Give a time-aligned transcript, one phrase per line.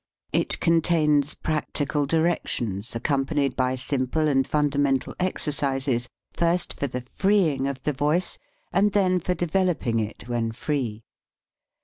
[0.33, 7.67] It contains prac tical directions accompanied by simple and fundamental exercises, first for the freeing
[7.67, 8.39] of the voice
[8.73, 11.03] and then for developing it when free.